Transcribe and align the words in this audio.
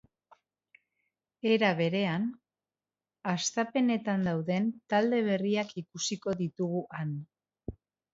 Era 1.55 1.67
berean, 1.81 2.23
hastapenetan 3.31 4.25
dauden 4.29 4.71
talde 4.95 5.19
berriak 5.29 5.77
ikusiko 5.83 6.35
ditugu 6.41 6.83
han. 7.01 7.13